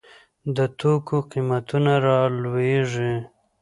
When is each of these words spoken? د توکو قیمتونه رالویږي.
د 0.55 0.57
توکو 0.79 1.17
قیمتونه 1.31 1.91
رالویږي. 2.05 3.13